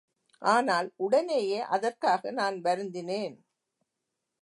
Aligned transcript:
ஆனால் 0.41 0.93
உடனேயே 0.97 1.59
அதற்காக 1.67 2.31
நான் 2.31 2.57
வருந்தினேன். 2.61 3.35